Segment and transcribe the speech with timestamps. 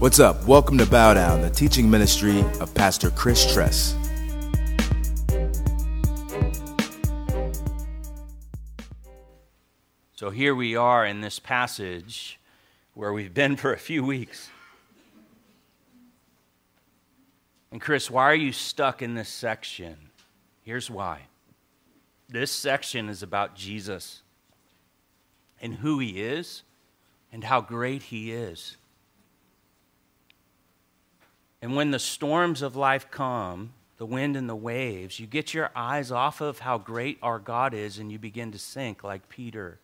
[0.00, 0.46] What's up?
[0.46, 3.94] Welcome to Bow Down, the teaching ministry of Pastor Chris Tress.
[10.16, 12.40] So here we are in this passage
[12.94, 14.48] where we've been for a few weeks.
[17.70, 19.96] And Chris, why are you stuck in this section?
[20.62, 21.24] Here's why.
[22.26, 24.22] This section is about Jesus
[25.60, 26.62] and who he is
[27.30, 28.78] and how great he is.
[31.62, 35.70] And when the storms of life come, the wind and the waves, you get your
[35.76, 39.78] eyes off of how great our God is and you begin to sink like Peter.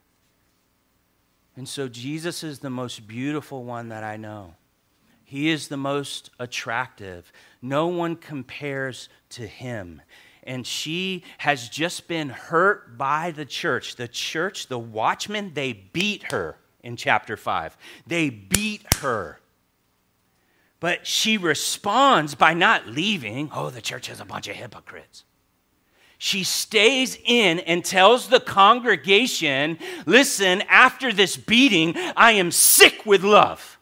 [1.55, 4.55] And so Jesus is the most beautiful one that I know.
[5.25, 7.33] He is the most attractive.
[7.61, 10.01] No one compares to him.
[10.45, 13.97] And she has just been hurt by the church.
[13.97, 17.77] The church, the watchmen, they beat her in chapter 5.
[18.07, 19.41] They beat her.
[20.81, 23.51] But she responds by not leaving.
[23.53, 25.25] Oh, the church is a bunch of hypocrites.
[26.19, 33.23] She stays in and tells the congregation listen, after this beating, I am sick with
[33.23, 33.76] love.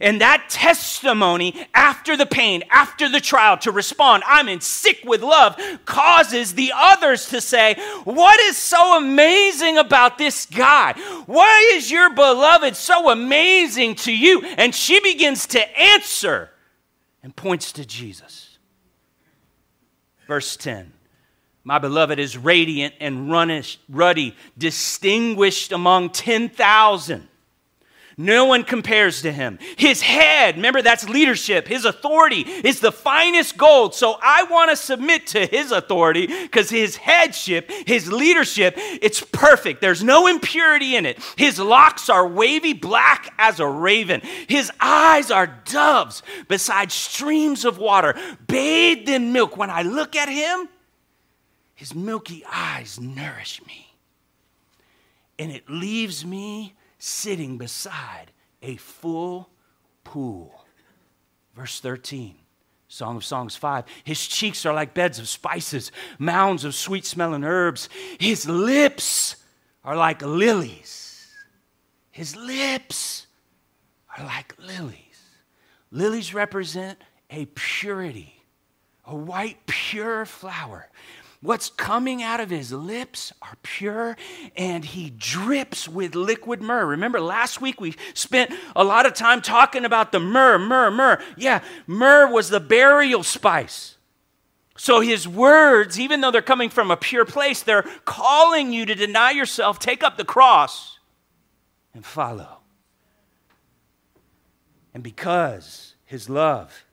[0.00, 5.22] And that testimony after the pain, after the trial, to respond, I'm in sick with
[5.22, 10.92] love, causes the others to say, What is so amazing about this guy?
[11.26, 14.42] Why is your beloved so amazing to you?
[14.42, 16.50] And she begins to answer
[17.22, 18.58] and points to Jesus.
[20.26, 20.92] Verse 10.
[21.64, 27.28] My beloved is radiant and ruddy, distinguished among 10,000.
[28.16, 29.58] No one compares to him.
[29.76, 33.94] His head, remember that's leadership, his authority is the finest gold.
[33.94, 39.80] So I want to submit to his authority because his headship, his leadership, it's perfect.
[39.80, 41.18] There's no impurity in it.
[41.36, 44.20] His locks are wavy black as a raven.
[44.48, 48.14] His eyes are doves beside streams of water,
[48.46, 49.56] bathed in milk.
[49.56, 50.68] When I look at him,
[51.74, 53.94] his milky eyes nourish me.
[55.36, 58.32] And it leaves me sitting beside
[58.62, 59.50] a full
[60.04, 60.64] pool.
[61.54, 62.34] Verse 13.
[62.88, 63.84] Song of Songs 5.
[64.04, 67.88] His cheeks are like beds of spices, mounds of sweet smelling herbs.
[68.18, 69.36] His lips
[69.84, 71.30] are like lilies.
[72.10, 73.26] His lips
[74.16, 74.98] are like lilies.
[75.90, 76.98] Lilies represent
[77.28, 78.40] a purity,
[79.04, 80.88] a white, pure flower.
[81.44, 84.16] What's coming out of his lips are pure,
[84.56, 86.86] and he drips with liquid myrrh.
[86.86, 91.22] Remember, last week we spent a lot of time talking about the myrrh, myrrh, myrrh.
[91.36, 93.98] Yeah, myrrh was the burial spice.
[94.78, 98.94] So his words, even though they're coming from a pure place, they're calling you to
[98.94, 100.98] deny yourself, take up the cross,
[101.92, 102.60] and follow.
[104.94, 106.86] And because his love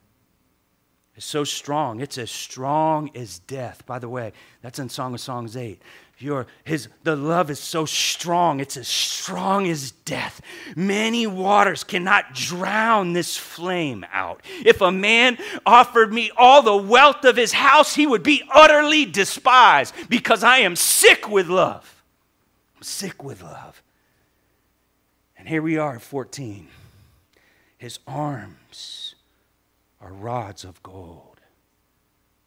[1.16, 2.00] is so strong.
[2.00, 3.86] It's as strong as death.
[3.86, 5.82] By the way, that's in Song of Songs 8.
[6.22, 10.40] Your, his, the love is so strong, it's as strong as death.
[10.76, 14.42] Many waters cannot drown this flame out.
[14.64, 19.06] If a man offered me all the wealth of his house, he would be utterly
[19.06, 22.04] despised because I am sick with love.
[22.78, 23.82] I'm sick with love.
[25.38, 26.68] And here we are 14.
[27.80, 29.11] His arms
[30.02, 31.40] are rods of gold.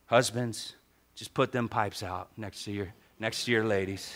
[0.06, 0.75] Husbands,
[1.15, 4.12] just put them pipes out next to your, next to your ladies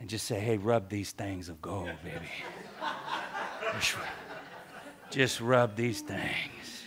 [0.00, 2.26] and just say, hey, rub these things of gold, baby.
[5.10, 6.84] just, rub these things.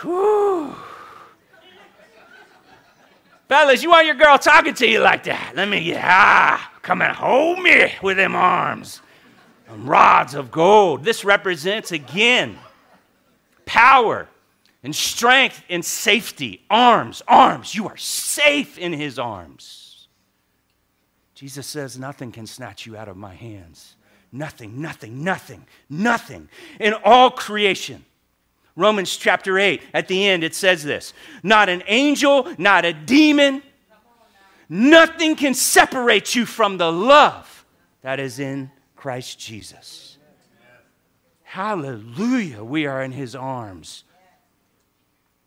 [0.00, 0.74] Whew.
[3.48, 5.52] Fellas, you want your girl talking to you like that?
[5.54, 9.02] Let me, ah, come and hold me with them arms.
[9.68, 11.04] And rods of gold.
[11.04, 12.58] This represents, again,
[13.70, 14.26] power
[14.82, 16.64] and strength and safety.
[16.68, 17.72] Arms, arms.
[17.72, 20.08] You are safe in his arms.
[21.36, 23.94] Jesus says, Nothing can snatch you out of my hands.
[24.32, 26.48] Nothing, nothing, nothing, nothing.
[26.80, 28.04] In all creation.
[28.74, 31.12] Romans chapter 8, at the end, it says this
[31.44, 33.62] Not an angel, not a demon,
[34.68, 37.64] nothing can separate you from the love
[38.02, 40.18] that is in Christ Jesus.
[41.50, 42.62] Hallelujah.
[42.62, 44.04] We are in his arms.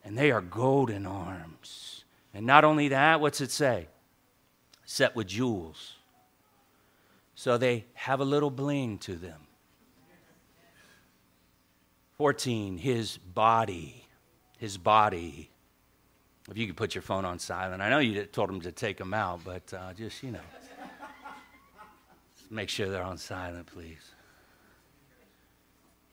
[0.03, 2.03] And they are golden arms.
[2.33, 3.87] And not only that, what's it say?
[4.83, 5.93] Set with jewels.
[7.35, 9.39] So they have a little bling to them.
[12.17, 14.05] 14, his body.
[14.57, 15.51] His body.
[16.51, 17.81] If you could put your phone on silent.
[17.81, 20.39] I know you told him to take them out, but uh, just, you know,
[22.49, 24.11] make sure they're on silent, please.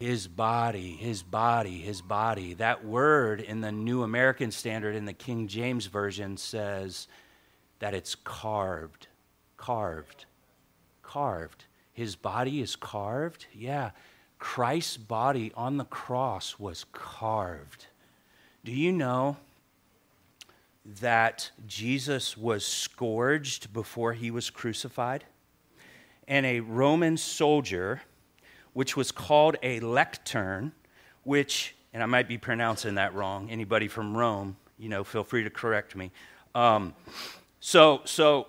[0.00, 2.54] His body, his body, his body.
[2.54, 7.06] That word in the New American Standard in the King James Version says
[7.80, 9.08] that it's carved.
[9.58, 10.24] Carved.
[11.02, 11.66] Carved.
[11.92, 13.44] His body is carved?
[13.52, 13.90] Yeah.
[14.38, 17.86] Christ's body on the cross was carved.
[18.64, 19.36] Do you know
[21.00, 25.24] that Jesus was scourged before he was crucified?
[26.26, 28.00] And a Roman soldier,
[28.72, 30.72] which was called a lictor,
[31.24, 35.44] which, and I might be pronouncing that wrong, anybody from Rome, you know, feel free
[35.44, 36.10] to correct me.
[36.54, 36.94] Um,
[37.60, 38.46] so, so,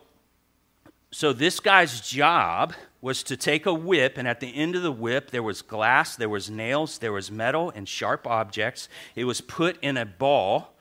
[1.12, 4.92] so this guy's job was to take a whip, and at the end of the
[4.92, 8.88] whip, there was glass, there was nails, there was metal, and sharp objects.
[9.16, 10.76] It was put in a ball,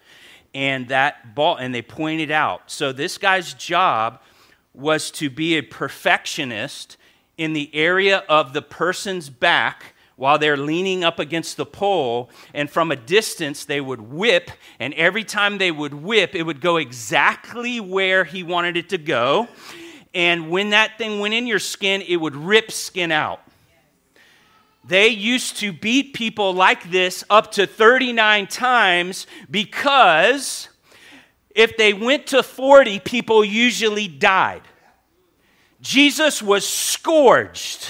[0.55, 2.71] and that ball, and they pointed out.
[2.71, 4.21] So this guy's job
[4.75, 6.97] was to be a perfectionist
[7.41, 12.69] in the area of the person's back while they're leaning up against the pole, and
[12.69, 16.77] from a distance they would whip, and every time they would whip, it would go
[16.77, 19.49] exactly where he wanted it to go.
[20.13, 23.41] And when that thing went in your skin, it would rip skin out.
[24.85, 30.69] They used to beat people like this up to 39 times because
[31.55, 34.63] if they went to 40, people usually died.
[35.81, 37.89] Jesus was scourged.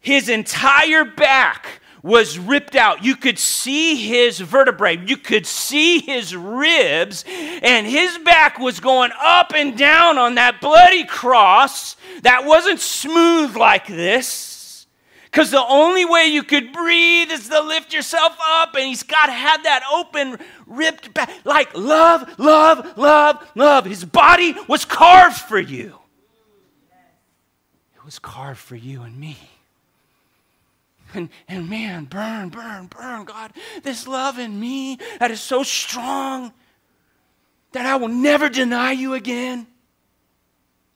[0.00, 3.04] His entire back was ripped out.
[3.04, 9.10] You could see his vertebrae, you could see his ribs, and his back was going
[9.20, 14.86] up and down on that bloody cross that wasn't smooth like this.
[15.26, 19.26] Because the only way you could breathe is to lift yourself up, and he's got
[19.26, 21.30] to have that open, ripped back.
[21.44, 23.84] Like love, love, love, love.
[23.84, 25.98] His body was carved for you.
[28.08, 29.36] Was carved for you and me.
[31.12, 33.52] And, and man, burn, burn, burn, God,
[33.82, 36.54] this love in me that is so strong
[37.72, 39.66] that I will never deny you again.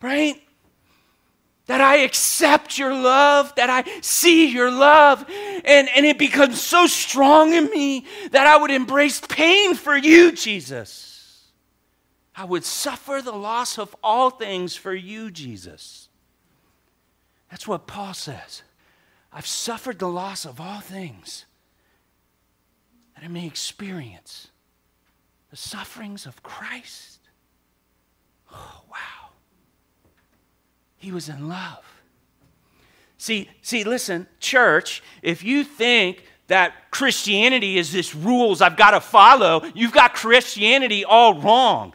[0.00, 0.42] Right?
[1.66, 5.22] That I accept your love, that I see your love,
[5.66, 10.32] and, and it becomes so strong in me that I would embrace pain for you,
[10.32, 11.50] Jesus.
[12.34, 16.01] I would suffer the loss of all things for you, Jesus.
[17.52, 18.62] That's what Paul says.
[19.30, 21.44] I've suffered the loss of all things
[23.14, 24.48] that I may experience
[25.50, 27.18] the sufferings of Christ.
[28.50, 29.28] Oh, wow.
[30.96, 31.84] He was in love.
[33.18, 39.00] See, see, listen, church, if you think that Christianity is this rules I've got to
[39.00, 41.92] follow, you've got Christianity all wrong.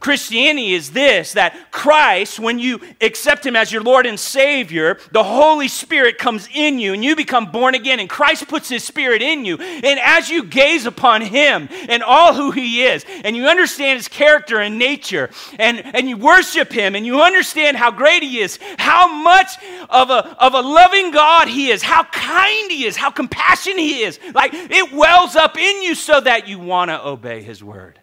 [0.00, 5.24] Christianity is this that Christ, when you accept Him as your Lord and Savior, the
[5.24, 9.22] Holy Spirit comes in you and you become born again, and Christ puts His Spirit
[9.22, 9.56] in you.
[9.56, 14.08] And as you gaze upon Him and all who He is, and you understand His
[14.08, 18.58] character and nature, and, and you worship Him, and you understand how great He is,
[18.78, 19.58] how much
[19.88, 24.02] of a, of a loving God He is, how kind He is, how compassionate He
[24.02, 27.98] is, like it wells up in you so that you want to obey His word.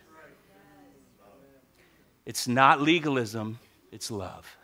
[2.25, 3.59] It's not legalism,
[3.91, 4.57] it's love.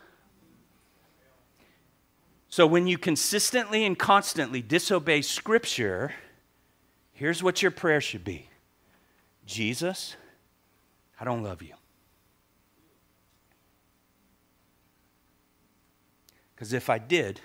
[2.47, 6.13] So when you consistently and constantly disobey Scripture,
[7.13, 8.49] here's what your prayer should be
[9.45, 10.15] Jesus,
[11.19, 11.73] I don't love you.
[16.55, 17.39] Because if I did,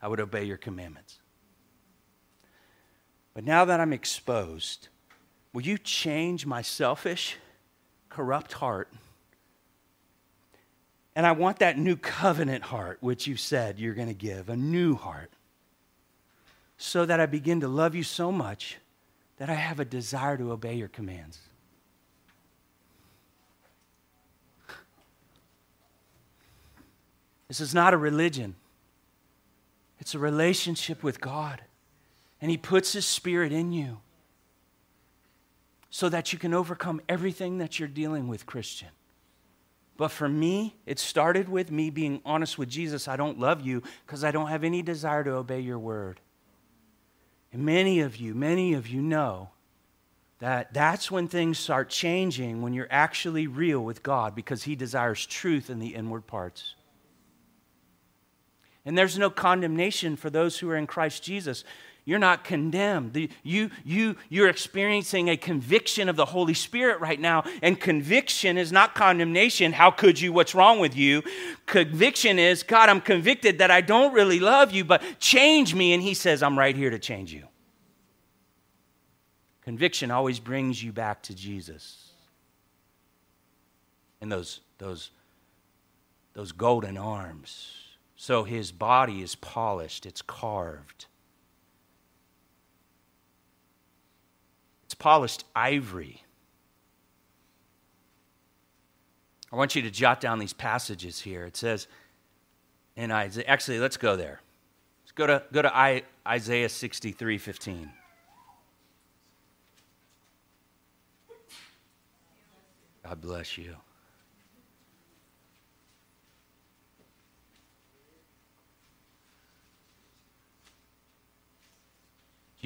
[0.00, 1.18] I would obey your commandments.
[3.34, 4.88] But now that I'm exposed,
[5.52, 7.36] will you change my selfish,
[8.08, 8.88] corrupt heart?
[11.16, 14.56] And I want that new covenant heart, which you said you're going to give, a
[14.56, 15.32] new heart,
[16.76, 18.76] so that I begin to love you so much
[19.38, 21.38] that I have a desire to obey your commands.
[27.48, 28.54] This is not a religion,
[29.98, 31.62] it's a relationship with God.
[32.42, 34.00] And He puts His Spirit in you
[35.88, 38.88] so that you can overcome everything that you're dealing with, Christian.
[39.96, 43.08] But for me, it started with me being honest with Jesus.
[43.08, 46.20] I don't love you because I don't have any desire to obey your word.
[47.52, 49.50] And many of you, many of you know
[50.38, 55.24] that that's when things start changing when you're actually real with God because He desires
[55.24, 56.74] truth in the inward parts.
[58.84, 61.64] And there's no condemnation for those who are in Christ Jesus.
[62.06, 63.28] You're not condemned.
[63.42, 67.42] You, you, you're experiencing a conviction of the Holy Spirit right now.
[67.62, 69.72] And conviction is not condemnation.
[69.72, 70.32] How could you?
[70.32, 71.24] What's wrong with you?
[71.66, 75.92] Conviction is, God, I'm convicted that I don't really love you, but change me.
[75.92, 77.42] And He says, I'm right here to change you.
[79.62, 82.12] Conviction always brings you back to Jesus.
[84.20, 85.10] And those, those,
[86.34, 87.72] those golden arms.
[88.14, 91.06] So his body is polished, it's carved.
[94.86, 96.22] It's polished ivory.
[99.52, 101.44] I want you to jot down these passages here.
[101.44, 101.88] It says
[102.94, 104.40] in Isaiah, actually, let's go there.
[105.02, 107.90] Let's go to, go to Isaiah 63 15.
[113.04, 113.76] God bless you.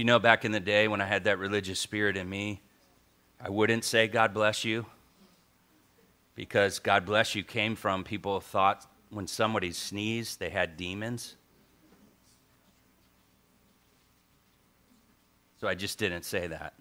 [0.00, 2.62] You know, back in the day when I had that religious spirit in me,
[3.38, 4.86] I wouldn't say God bless you
[6.34, 11.36] because God bless you came from people thought when somebody sneezed, they had demons.
[15.60, 16.72] So I just didn't say that.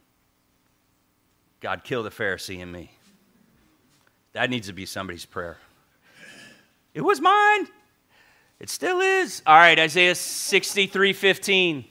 [1.59, 2.89] God killed the Pharisee in me.
[4.31, 5.57] That needs to be somebody's prayer.
[6.93, 7.67] It was mine.
[8.61, 9.41] It still is.
[9.45, 11.85] All right, Isaiah 63 15.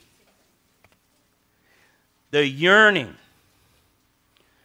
[2.31, 3.15] The yearning,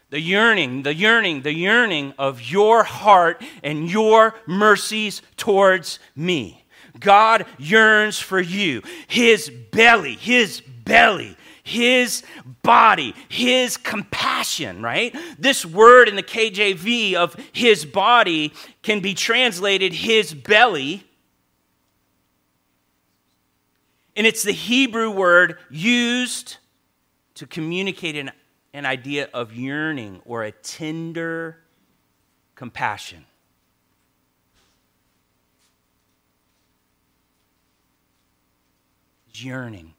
[0.09, 6.65] the yearning, the yearning, the yearning of your heart and your mercies towards me.
[6.99, 8.81] God yearns for you.
[9.07, 12.23] His belly, his belly his
[12.61, 15.15] body, his compassion, right?
[15.39, 21.05] This word in the KJV of his body can be translated his belly.
[24.15, 26.57] And it's the Hebrew word used
[27.35, 28.31] to communicate an,
[28.73, 31.57] an idea of yearning or a tender
[32.55, 33.25] compassion.
[39.33, 39.93] Yearning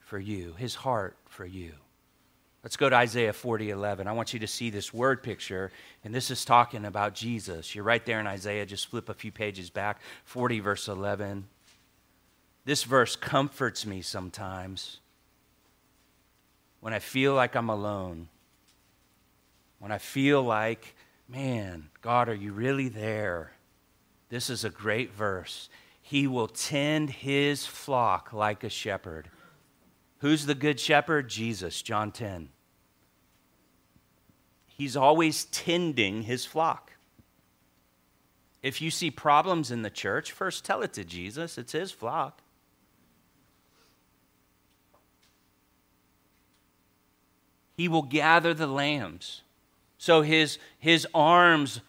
[0.00, 1.72] for you, his heart for you.
[2.64, 4.08] Let's go to Isaiah 40 11.
[4.08, 5.70] I want you to see this word picture,
[6.02, 7.74] and this is talking about Jesus.
[7.74, 10.00] You're right there in Isaiah, just flip a few pages back.
[10.24, 11.46] 40, verse 11.
[12.64, 14.98] This verse comforts me sometimes
[16.80, 18.28] when I feel like I'm alone,
[19.78, 20.94] when I feel like,
[21.28, 23.52] man, God, are you really there?
[24.28, 25.68] This is a great verse.
[26.02, 29.30] He will tend his flock like a shepherd.
[30.18, 31.28] Who's the good shepherd?
[31.28, 32.48] Jesus, John 10.
[34.66, 36.92] He's always tending his flock.
[38.62, 42.42] If you see problems in the church, first tell it to Jesus, it's his flock.
[47.78, 49.42] He will gather the lambs.
[49.98, 51.80] So his, his arms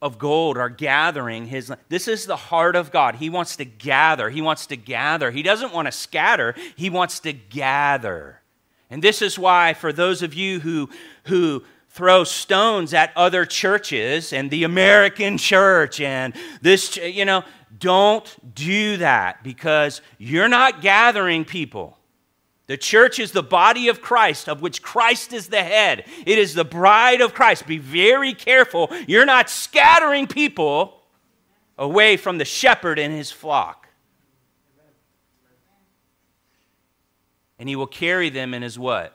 [0.00, 3.16] of gold are gathering his this is the heart of god.
[3.16, 4.30] He wants to gather.
[4.30, 5.30] He wants to gather.
[5.30, 6.54] He doesn't want to scatter.
[6.76, 8.40] He wants to gather.
[8.90, 10.90] And this is why for those of you who
[11.24, 17.44] who throw stones at other churches and the american church and this you know
[17.78, 21.96] don't do that because you're not gathering people
[22.66, 26.06] the church is the body of Christ, of which Christ is the head.
[26.24, 27.66] It is the bride of Christ.
[27.66, 28.90] Be very careful.
[29.06, 31.02] You're not scattering people
[31.76, 33.88] away from the shepherd and his flock.
[37.58, 39.14] And he will carry them in his what?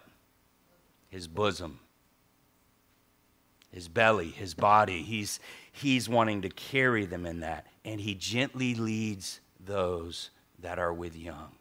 [1.10, 1.80] His bosom,
[3.72, 5.02] his belly, his body.
[5.02, 5.40] He's,
[5.72, 7.66] he's wanting to carry them in that.
[7.84, 10.30] And he gently leads those
[10.60, 11.59] that are with young.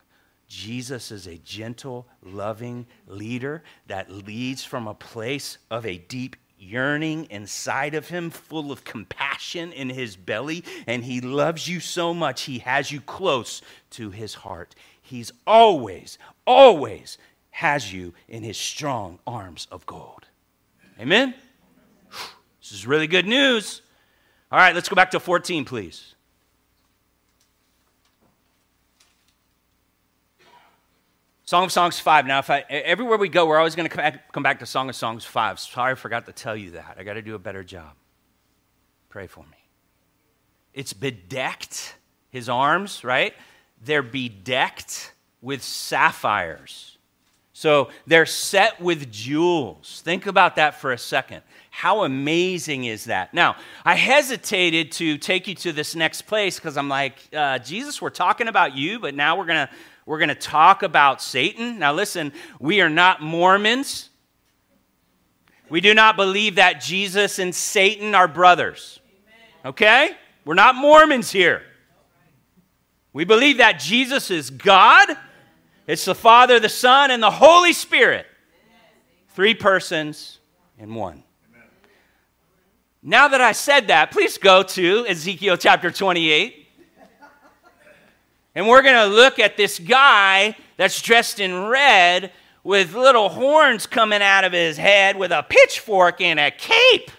[0.48, 7.26] Jesus is a gentle, loving leader that leads from a place of a deep yearning
[7.30, 12.42] inside of him, full of compassion in his belly, and he loves you so much,
[12.42, 14.74] he has you close to his heart.
[15.00, 17.18] He's always, always
[17.50, 20.26] has you in his strong arms of gold.
[21.00, 21.34] Amen?
[22.60, 23.82] This is really good news.
[24.50, 26.14] All right, let's go back to 14, please.
[31.48, 32.26] Song of Songs 5.
[32.26, 34.94] Now, if I, everywhere we go, we're always going to come back to Song of
[34.94, 35.58] Songs 5.
[35.58, 36.96] Sorry, I forgot to tell you that.
[36.98, 37.92] I got to do a better job.
[39.08, 39.56] Pray for me.
[40.74, 41.94] It's bedecked,
[42.28, 43.32] his arms, right?
[43.82, 46.98] They're bedecked with sapphires.
[47.54, 50.02] So they're set with jewels.
[50.04, 51.40] Think about that for a second.
[51.70, 53.32] How amazing is that?
[53.32, 58.02] Now, I hesitated to take you to this next place because I'm like, uh, Jesus,
[58.02, 59.74] we're talking about you, but now we're going to
[60.08, 61.78] we're going to talk about Satan.
[61.78, 64.10] Now, listen, we are not Mormons.
[65.68, 69.00] We do not believe that Jesus and Satan are brothers.
[69.64, 70.16] Okay?
[70.44, 71.62] We're not Mormons here.
[73.12, 75.16] We believe that Jesus is God
[75.88, 78.26] it's the Father, the Son, and the Holy Spirit.
[79.30, 80.38] Three persons
[80.78, 81.24] in one.
[83.02, 86.67] Now that I said that, please go to Ezekiel chapter 28.
[88.58, 92.32] And we're going to look at this guy that's dressed in red
[92.64, 97.12] with little horns coming out of his head with a pitchfork and a cape.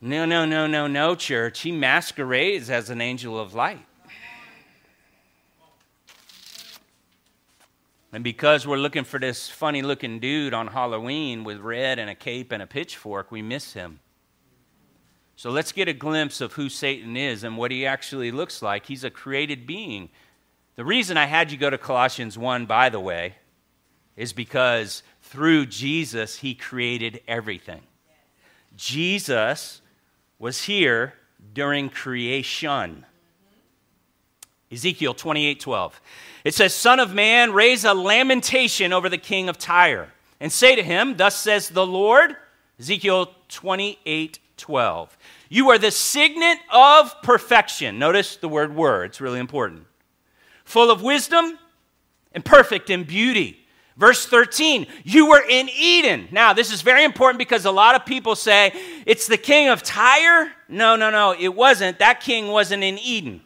[0.00, 1.62] No, no, no, no, no, church.
[1.62, 3.84] He masquerades as an angel of light.
[8.12, 12.14] And because we're looking for this funny looking dude on Halloween with red and a
[12.14, 13.98] cape and a pitchfork, we miss him.
[15.36, 18.86] So let's get a glimpse of who Satan is and what he actually looks like.
[18.86, 20.08] He's a created being.
[20.76, 23.34] The reason I had you go to Colossians 1, by the way,
[24.16, 27.82] is because through Jesus, he created everything.
[28.76, 29.82] Jesus
[30.38, 31.12] was here
[31.52, 33.04] during creation.
[34.72, 36.00] Ezekiel 28 12.
[36.44, 40.08] It says, Son of man, raise a lamentation over the king of Tyre,
[40.40, 42.36] and say to him, Thus says the Lord,
[42.78, 45.16] Ezekiel 28 12.
[45.48, 47.98] You are the signet of perfection.
[47.98, 49.86] Notice the word word, it's really important.
[50.64, 51.58] Full of wisdom
[52.32, 53.66] and perfect in beauty.
[53.96, 56.28] Verse 13, you were in Eden.
[56.30, 58.74] Now, this is very important because a lot of people say
[59.06, 60.52] it's the king of Tyre.
[60.68, 61.98] No, no, no, it wasn't.
[61.98, 63.40] That king wasn't in Eden.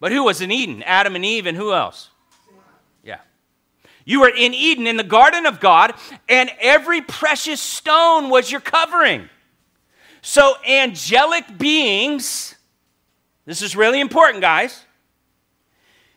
[0.00, 0.82] But who was in Eden?
[0.84, 2.08] Adam and Eve, and who else?
[3.04, 3.18] Yeah.
[4.06, 5.94] You were in Eden, in the garden of God,
[6.30, 9.28] and every precious stone was your covering.
[10.22, 12.54] So, angelic beings,
[13.44, 14.84] this is really important, guys.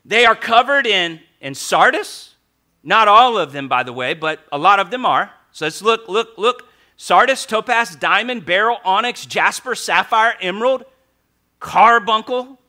[0.05, 2.35] They are covered in, in sardius.
[2.83, 5.31] Not all of them, by the way, but a lot of them are.
[5.51, 6.67] So let's look, look, look.
[6.97, 10.85] Sardius, topaz, diamond, beryl, onyx, jasper, sapphire, emerald,
[11.59, 12.59] carbuncle,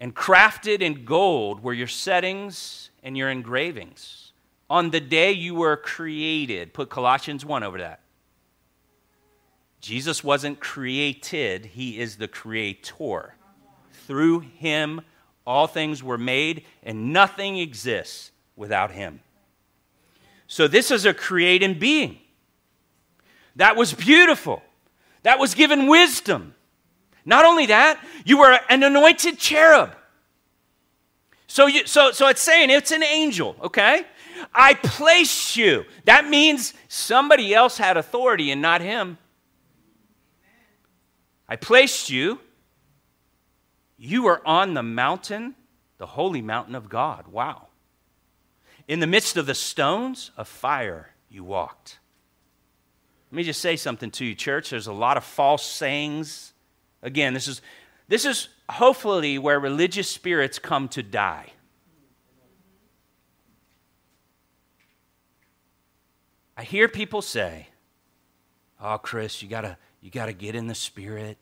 [0.00, 4.32] and crafted in gold were your settings and your engravings.
[4.70, 8.00] On the day you were created, put Colossians 1 over that.
[9.84, 13.34] Jesus wasn't created, he is the creator.
[14.06, 15.02] Through him,
[15.46, 19.20] all things were made, and nothing exists without him.
[20.46, 22.16] So, this is a creating being.
[23.56, 24.62] That was beautiful.
[25.22, 26.54] That was given wisdom.
[27.26, 29.94] Not only that, you were an anointed cherub.
[31.46, 34.06] So, you, so, so it's saying it's an angel, okay?
[34.54, 35.84] I placed you.
[36.06, 39.18] That means somebody else had authority and not him.
[41.48, 42.40] I placed you.
[43.96, 45.54] You were on the mountain,
[45.98, 47.28] the holy mountain of God.
[47.28, 47.68] Wow.
[48.88, 51.98] In the midst of the stones of fire, you walked.
[53.30, 54.70] Let me just say something to you, church.
[54.70, 56.54] There's a lot of false sayings
[57.04, 57.60] Again, this is,
[58.08, 61.52] this is hopefully where religious spirits come to die.
[66.56, 67.68] I hear people say,
[68.80, 71.38] Oh, Chris, you gotta, you gotta get in the spirit.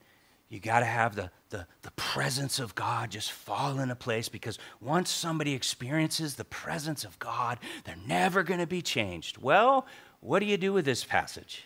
[0.47, 5.11] You gotta have the, the, the presence of God just fall into place because once
[5.11, 9.37] somebody experiences the presence of God, they're never gonna be changed.
[9.37, 9.85] Well,
[10.21, 11.65] what do you do with this passage?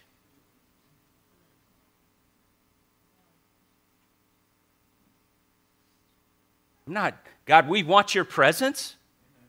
[6.87, 7.13] I'm not,
[7.45, 8.95] God, we want your presence.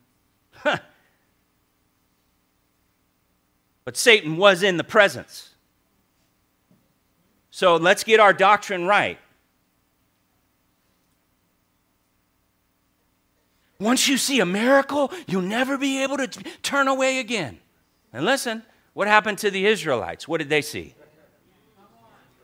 [0.62, 0.82] but
[3.94, 5.47] Satan was in the presence.
[7.58, 9.18] So let's get our doctrine right.
[13.80, 16.28] Once you see a miracle, you'll never be able to
[16.62, 17.58] turn away again.
[18.12, 20.28] And listen, what happened to the Israelites?
[20.28, 20.94] What did they see?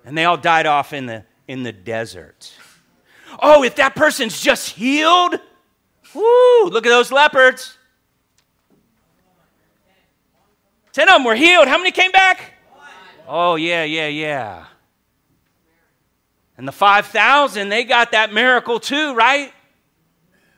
[0.05, 2.53] And they all died off in the, in the desert.
[3.41, 5.39] Oh, if that person's just healed,
[6.13, 7.79] whoo, look at those leopards.
[10.93, 11.69] Ten of them were healed.
[11.69, 12.55] How many came back?
[13.29, 14.65] Oh, yeah, yeah, yeah.
[16.57, 19.53] And the 5,000, they got that miracle too, right?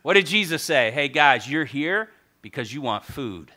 [0.02, 0.90] What did Jesus say?
[0.90, 2.11] Hey, guys, you're here
[2.42, 3.50] because you want food.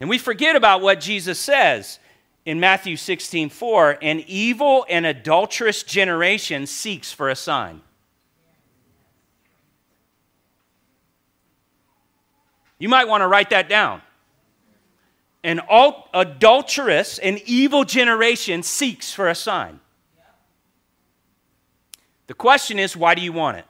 [0.00, 1.98] And we forget about what Jesus says
[2.44, 7.80] in Matthew 16, 4, an evil and adulterous generation seeks for a sign.
[12.78, 14.00] You might want to write that down.
[15.44, 15.60] An
[16.14, 19.80] adulterous and evil generation seeks for a sign.
[22.26, 23.64] The question is, why do you want it?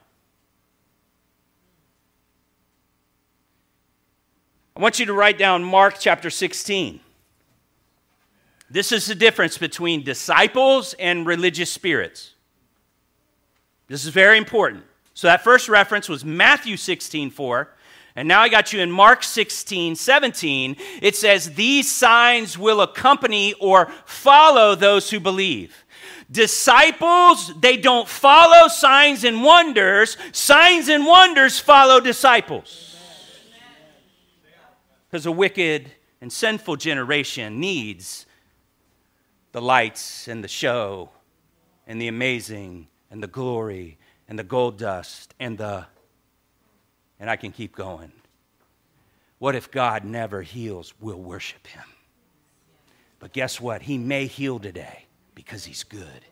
[4.76, 7.00] I want you to write down Mark chapter 16.
[8.70, 12.34] This is the difference between disciples and religious spirits.
[13.88, 14.84] This is very important.
[15.14, 17.68] So that first reference was Matthew 16 4.
[18.18, 20.76] And now I got you in Mark 16 17.
[21.00, 25.84] It says, These signs will accompany or follow those who believe.
[26.28, 30.16] Disciples, they don't follow signs and wonders.
[30.32, 32.96] Signs and wonders follow disciples.
[35.08, 38.26] Because a wicked and sinful generation needs
[39.52, 41.10] the lights and the show
[41.86, 45.86] and the amazing and the glory and the gold dust and the.
[47.20, 48.12] And I can keep going.
[49.38, 50.94] What if God never heals?
[51.00, 51.84] We'll worship him.
[53.18, 53.82] But guess what?
[53.82, 56.24] He may heal today because he's good.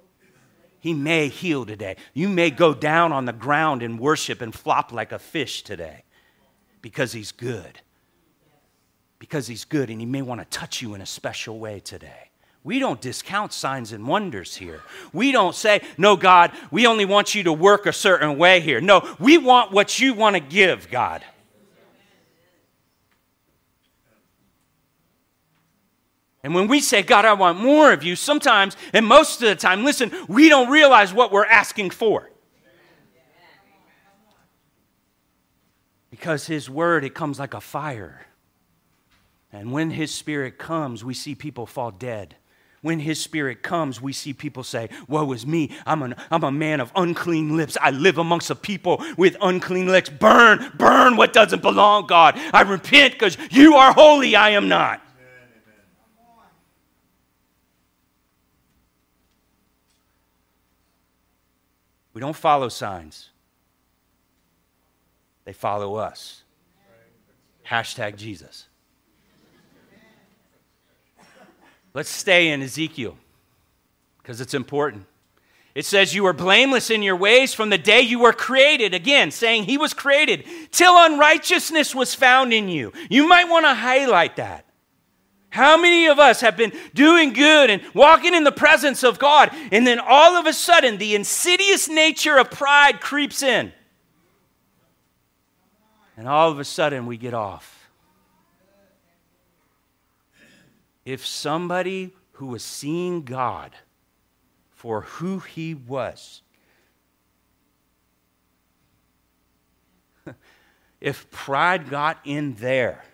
[0.80, 1.96] He may heal today.
[2.14, 6.04] You may go down on the ground and worship and flop like a fish today
[6.80, 7.80] because he's good
[9.18, 12.30] because he's good and he may want to touch you in a special way today.
[12.66, 14.82] We don't discount signs and wonders here.
[15.12, 18.80] We don't say, no, God, we only want you to work a certain way here.
[18.80, 21.24] No, we want what you want to give, God.
[26.42, 29.54] And when we say, God, I want more of you, sometimes, and most of the
[29.54, 32.32] time, listen, we don't realize what we're asking for.
[36.10, 38.26] Because His word, it comes like a fire.
[39.52, 42.34] And when His Spirit comes, we see people fall dead.
[42.86, 45.76] When His Spirit comes, we see people say, Woe is me.
[45.84, 47.76] I'm, an, I'm a man of unclean lips.
[47.82, 50.08] I live amongst a people with unclean lips.
[50.08, 52.38] Burn, burn what doesn't belong, God.
[52.52, 55.02] I repent because you are holy, I am not.
[62.14, 63.30] We don't follow signs,
[65.44, 66.44] they follow us.
[67.66, 68.68] Hashtag Jesus.
[71.96, 73.16] Let's stay in Ezekiel
[74.18, 75.06] because it's important.
[75.74, 78.92] It says, You were blameless in your ways from the day you were created.
[78.92, 82.92] Again, saying he was created till unrighteousness was found in you.
[83.08, 84.66] You might want to highlight that.
[85.48, 89.50] How many of us have been doing good and walking in the presence of God,
[89.72, 93.72] and then all of a sudden the insidious nature of pride creeps in?
[96.14, 97.75] And all of a sudden we get off.
[101.06, 103.74] If somebody who was seeing God
[104.70, 106.42] for who he was,
[111.00, 113.04] if pride got in there,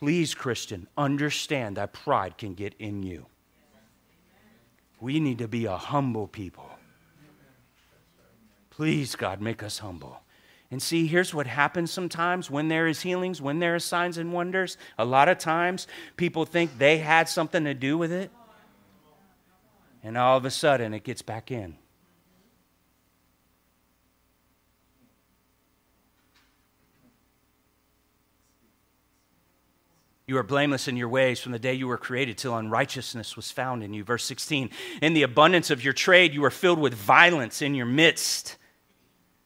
[0.00, 3.26] please, Christian, understand that pride can get in you.
[4.98, 6.70] We need to be a humble people.
[8.70, 10.20] Please, God, make us humble.
[10.70, 14.32] And see, here's what happens sometimes when there is healings, when there are signs and
[14.32, 14.76] wonders.
[14.98, 18.30] A lot of times people think they had something to do with it.
[20.02, 21.76] And all of a sudden it gets back in.
[30.26, 33.52] You are blameless in your ways from the day you were created till unrighteousness was
[33.52, 34.02] found in you.
[34.02, 34.70] Verse 16.
[35.00, 38.56] In the abundance of your trade, you are filled with violence in your midst.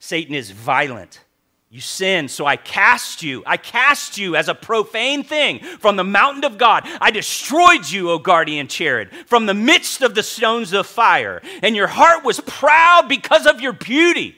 [0.01, 1.21] Satan is violent.
[1.69, 3.45] You sin, so I cast you.
[3.47, 6.83] I cast you as a profane thing from the mountain of God.
[7.01, 11.41] I destroyed you, O guardian cherub, from the midst of the stones of fire.
[11.63, 14.37] And your heart was proud because of your beauty.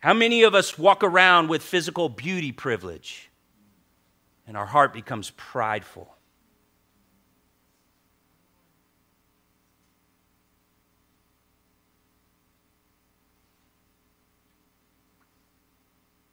[0.00, 3.30] How many of us walk around with physical beauty privilege
[4.46, 6.11] and our heart becomes prideful?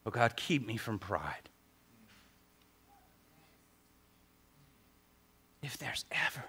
[0.09, 1.49] Oh God, keep me from pride.
[5.61, 6.43] If there's ever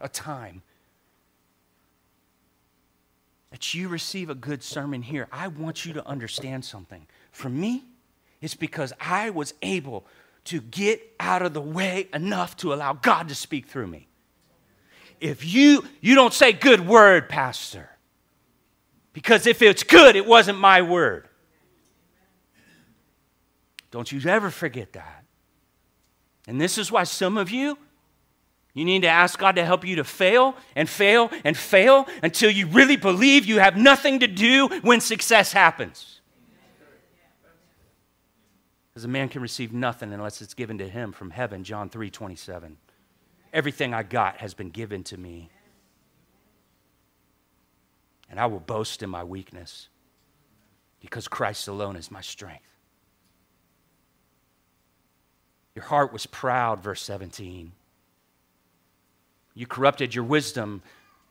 [0.00, 0.62] a time
[3.50, 7.06] that you receive a good sermon here, I want you to understand something.
[7.32, 7.84] For me,
[8.40, 10.06] it's because I was able
[10.44, 14.08] to get out of the way enough to allow God to speak through me.
[15.20, 17.90] If you you don't say good word, pastor.
[19.12, 21.28] Because if it's good, it wasn't my word.
[23.92, 25.24] Don't you ever forget that.
[26.48, 27.78] And this is why some of you,
[28.74, 32.50] you need to ask God to help you to fail and fail and fail until
[32.50, 36.20] you really believe you have nothing to do when success happens.
[38.88, 42.10] Because a man can receive nothing unless it's given to him from heaven, John 3
[42.10, 42.78] 27.
[43.52, 45.50] Everything I got has been given to me.
[48.30, 49.88] And I will boast in my weakness
[51.00, 52.71] because Christ alone is my strength.
[55.74, 57.72] Your heart was proud, verse 17.
[59.54, 60.82] You corrupted your wisdom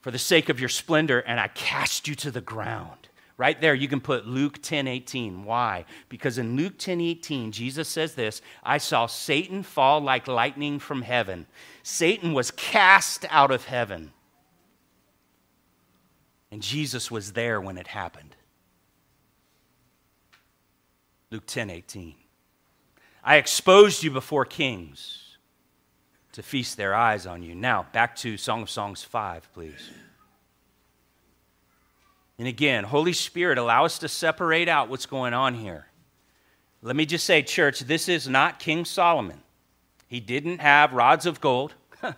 [0.01, 3.09] for the sake of your splendor, and I cast you to the ground.
[3.37, 5.45] Right there, you can put Luke 10 18.
[5.45, 5.85] Why?
[6.09, 11.01] Because in Luke 10 18, Jesus says this I saw Satan fall like lightning from
[11.01, 11.47] heaven.
[11.81, 14.11] Satan was cast out of heaven.
[16.51, 18.35] And Jesus was there when it happened.
[21.31, 22.13] Luke 10 18.
[23.23, 25.37] I exposed you before kings
[26.31, 27.53] to feast their eyes on you.
[27.53, 29.89] Now, back to Song of Songs 5, please.
[32.39, 35.85] And again, Holy Spirit, allow us to separate out what's going on here.
[36.81, 39.41] Let me just say, church, this is not King Solomon.
[40.07, 41.75] He didn't have rods of gold.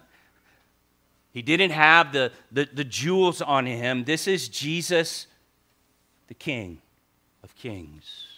[1.33, 4.05] he didn't have the, the, the jewels on him.
[4.05, 5.27] This is Jesus,
[6.27, 6.81] the King
[7.43, 8.32] of Kings.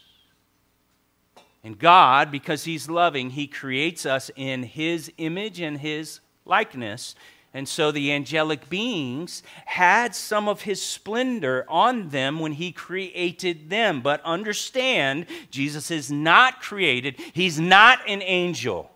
[1.66, 7.16] And God, because He's loving, He creates us in His image and His likeness.
[7.56, 13.70] And so the angelic beings had some of his splendor on them when he created
[13.70, 14.02] them.
[14.02, 18.92] But understand, Jesus is not created, he's not an angel.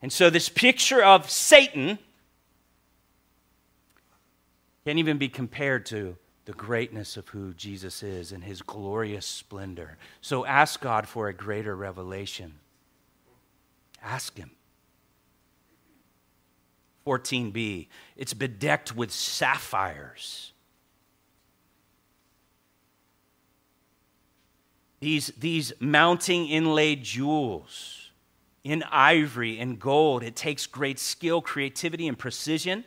[0.00, 1.98] And so this picture of Satan
[4.86, 6.16] can't even be compared to
[6.50, 9.96] the greatness of who Jesus is and his glorious splendor.
[10.20, 12.54] So ask God for a greater revelation.
[14.02, 14.50] Ask him.
[17.06, 17.86] 14b.
[18.16, 20.52] It's bedecked with sapphires.
[24.98, 28.10] These, these mounting inlaid jewels
[28.64, 30.24] in ivory and gold.
[30.24, 32.84] It takes great skill, creativity, and precision.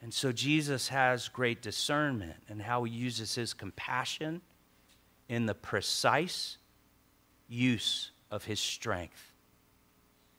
[0.00, 4.40] And so Jesus has great discernment in how he uses his compassion
[5.28, 6.56] in the precise
[7.48, 9.32] use of his strength.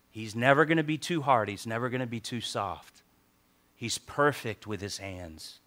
[0.09, 1.49] He's never going to be too hard.
[1.49, 3.03] He's never going to be too soft.
[3.75, 5.59] He's perfect with his hands.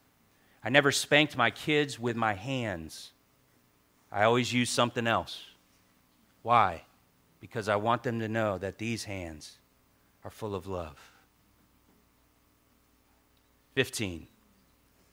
[0.65, 3.13] I never spanked my kids with my hands.
[4.11, 5.45] I always use something else.
[6.43, 6.83] Why?
[7.41, 9.59] Because I want them to know that these hands
[10.25, 11.12] are full of love.
[13.75, 14.27] 15.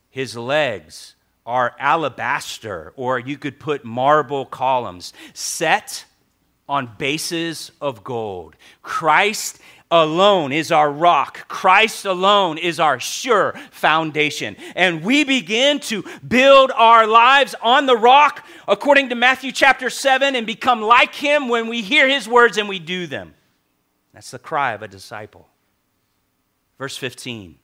[0.10, 6.06] His legs are alabaster, or you could put marble columns, set
[6.68, 8.56] on bases of gold.
[8.82, 9.60] Christ
[9.92, 11.48] alone is our rock.
[11.48, 14.56] Christ alone is our sure foundation.
[14.76, 20.36] And we begin to build our lives on the rock according to Matthew chapter 7
[20.36, 23.34] and become like him when we hear his words and we do them.
[24.14, 25.48] That's the cry of a disciple.
[26.78, 27.59] Verse 15.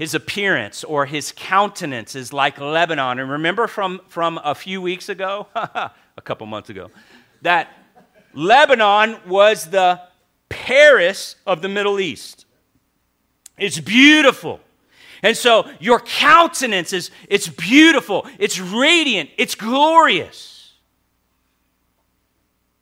[0.00, 3.18] His appearance or his countenance is like Lebanon.
[3.18, 5.46] And remember from, from a few weeks ago?
[5.54, 5.92] a
[6.24, 6.90] couple months ago,
[7.42, 7.68] that
[8.32, 10.00] Lebanon was the
[10.48, 12.46] Paris of the Middle East.
[13.58, 14.60] It's beautiful.
[15.22, 20.72] And so your countenance is it's beautiful, it's radiant, it's glorious.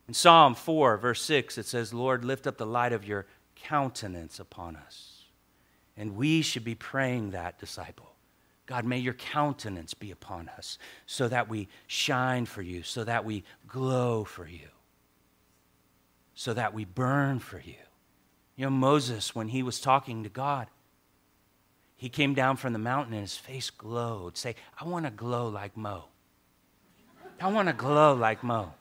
[0.07, 3.25] In Psalm 4, verse 6, it says, Lord, lift up the light of your
[3.57, 5.08] countenance upon us.
[5.99, 8.15] And we should be praying that, disciple.
[8.65, 13.25] God, may your countenance be upon us so that we shine for you, so that
[13.25, 14.69] we glow for you,
[16.35, 17.75] so that we burn for you.
[18.55, 20.67] You know, Moses, when he was talking to God,
[21.97, 24.37] he came down from the mountain and his face glowed.
[24.37, 26.05] Say, I want to glow like Mo.
[27.41, 28.73] I want to glow like Mo.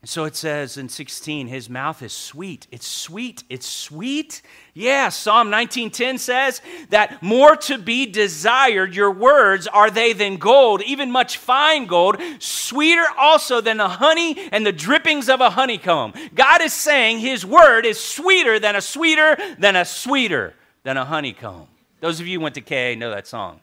[0.00, 2.68] And so it says in 16, his mouth is sweet.
[2.70, 3.42] It's sweet.
[3.50, 4.42] It's sweet.
[4.72, 10.82] Yeah, Psalm 19:10 says that more to be desired your words are they than gold,
[10.82, 16.12] even much fine gold, sweeter also than the honey and the drippings of a honeycomb.
[16.32, 21.04] God is saying his word is sweeter than a sweeter than a sweeter than a
[21.04, 21.66] honeycomb.
[21.98, 23.58] Those of you who went to KA know that song.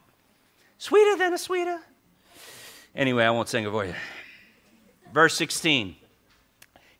[0.80, 1.80] Sweeter than a sweeter.
[2.94, 3.96] Anyway, I won't sing it for you.
[5.14, 5.96] Verse 16.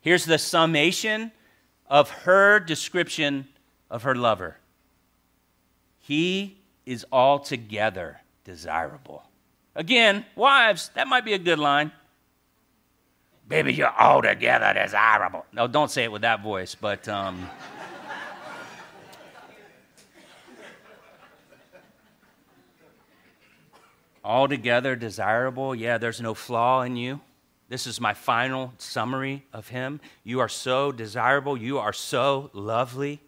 [0.06, 1.32] Here's the summation
[1.88, 3.48] of her description
[3.90, 4.56] of her lover
[5.98, 9.24] He is altogether desirable.
[9.74, 11.90] Again, wives, that might be a good line.
[13.48, 15.44] Baby, you're altogether desirable.
[15.52, 17.08] No, don't say it with that voice, but.
[17.08, 17.50] Um,
[24.24, 25.74] altogether desirable.
[25.74, 27.20] Yeah, there's no flaw in you.
[27.68, 30.00] This is my final summary of him.
[30.22, 31.56] You are so desirable.
[31.56, 33.20] You are so lovely.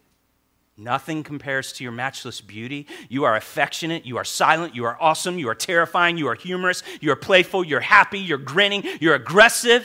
[0.77, 2.87] Nothing compares to your matchless beauty.
[3.09, 4.07] You are affectionate.
[4.07, 4.77] You are silent.
[4.77, 5.37] You are awesome.
[5.37, 6.17] You are terrifying.
[6.17, 6.85] You are humorous.
[7.01, 7.65] You are playful.
[7.65, 8.21] You're happy.
[8.21, 8.85] You're grinning.
[9.01, 9.85] You're aggressive.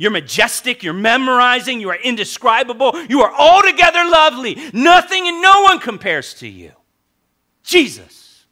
[0.00, 0.82] You're majestic.
[0.82, 1.80] You're memorizing.
[1.80, 3.00] You are indescribable.
[3.08, 4.56] You are altogether lovely.
[4.72, 6.72] Nothing and no one compares to you.
[7.62, 8.44] Jesus.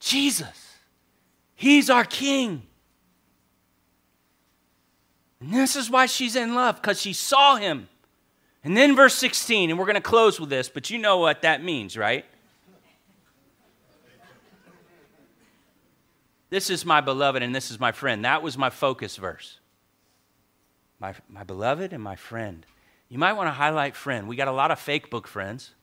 [0.00, 0.76] Jesus.
[1.54, 2.67] He's our King.
[5.40, 7.88] And this is why she's in love, because she saw him.
[8.64, 11.42] And then verse 16, and we're going to close with this, but you know what
[11.42, 12.24] that means, right?
[16.50, 18.24] This is my beloved and this is my friend.
[18.24, 19.60] That was my focus verse.
[20.98, 22.64] My, my beloved and my friend.
[23.08, 24.28] You might want to highlight friend.
[24.28, 25.74] We got a lot of fake book friends.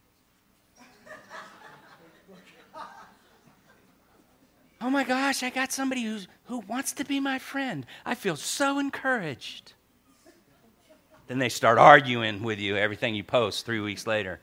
[4.86, 7.88] Oh my gosh, I got somebody who's, who wants to be my friend.
[8.06, 9.74] I feel so encouraged.
[11.26, 14.40] Then they start arguing with you everything you post three weeks later.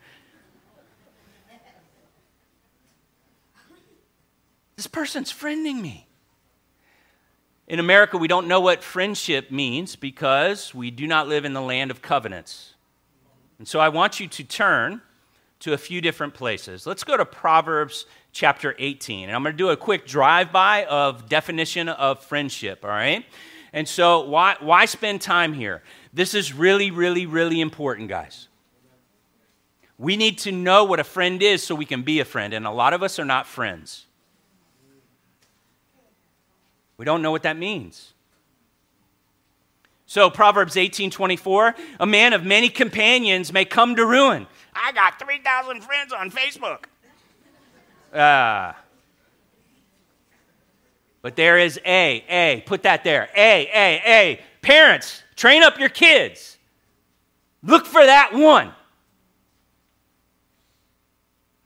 [4.74, 6.08] This person's friending me.
[7.68, 11.62] In America, we don't know what friendship means because we do not live in the
[11.62, 12.74] land of covenants.
[13.60, 15.02] And so I want you to turn
[15.62, 16.88] to a few different places.
[16.88, 19.28] Let's go to Proverbs chapter 18.
[19.28, 23.24] And I'm going to do a quick drive by of definition of friendship, all right?
[23.72, 25.84] And so why, why spend time here?
[26.12, 28.48] This is really, really, really important, guys.
[29.98, 32.52] We need to know what a friend is so we can be a friend.
[32.52, 34.06] And a lot of us are not friends.
[36.96, 38.14] We don't know what that means.
[40.06, 44.46] So Proverbs 18:24, a man of many companions may come to ruin.
[44.74, 46.84] I got 3,000 friends on Facebook.
[48.12, 48.72] Uh,
[51.22, 53.28] but there is A, A, put that there.
[53.36, 54.40] A, A, A.
[54.60, 56.58] Parents, train up your kids.
[57.62, 58.68] Look for that one.
[58.68, 58.74] It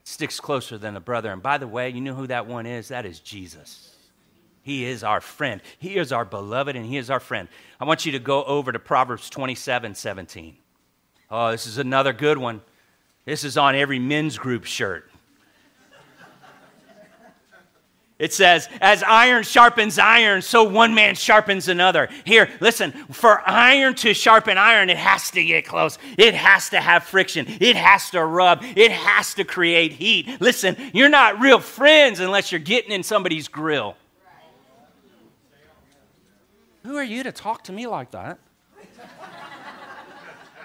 [0.04, 1.32] sticks closer than a brother.
[1.32, 2.88] And by the way, you know who that one is?
[2.88, 3.94] That is Jesus.
[4.62, 5.62] He is our friend.
[5.78, 7.48] He is our beloved and He is our friend.
[7.80, 10.56] I want you to go over to Proverbs 27 17.
[11.30, 12.60] Oh, this is another good one.
[13.26, 15.10] This is on every men's group shirt.
[18.18, 22.08] It says, as iron sharpens iron, so one man sharpens another.
[22.24, 25.98] Here, listen, for iron to sharpen iron, it has to get close.
[26.16, 27.44] It has to have friction.
[27.60, 28.62] It has to rub.
[28.62, 30.40] It has to create heat.
[30.40, 33.96] Listen, you're not real friends unless you're getting in somebody's grill.
[36.84, 38.38] Who are you to talk to me like that?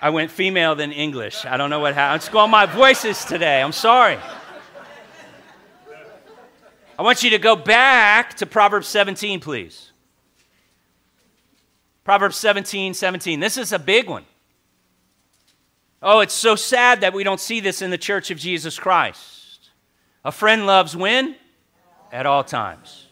[0.02, 1.46] I went female than English.
[1.46, 2.22] I don't know what happened.
[2.22, 3.62] It's going my voices today.
[3.62, 4.18] I'm sorry.
[6.98, 9.92] I want you to go back to Proverbs 17, please.
[12.04, 13.40] Proverbs 17, 17.
[13.40, 14.26] This is a big one.
[16.02, 19.70] Oh, it's so sad that we don't see this in the church of Jesus Christ.
[20.26, 21.36] A friend loves when?
[22.12, 23.08] At all times.